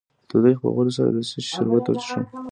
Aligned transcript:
د 0.23 0.23
تودوخې 0.29 0.57
د 0.61 0.63
وهلو 0.65 0.91
لپاره 0.95 1.11
د 1.15 1.17
څه 1.29 1.37
شي 1.43 1.49
شربت 1.53 1.85
وڅښم؟ 1.87 2.23